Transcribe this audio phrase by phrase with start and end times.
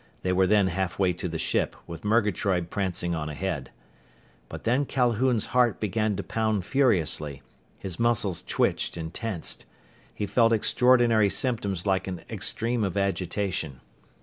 [0.23, 3.69] They were then halfway to the ship, with Murgatroyd prancing on ahead.
[4.49, 7.43] But then Calhoun's heart began to pound furiously.
[7.77, 9.67] His muscles twitched and tensed.
[10.11, 13.79] He felt extraordinary symptoms like an extreme of agitation.